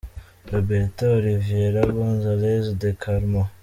Roberto 0.51 1.05
Oliviera 1.19 1.81
Gons 1.95 2.23
Alvez 2.33 2.65
de 2.81 2.89
Carmo. 3.03 3.43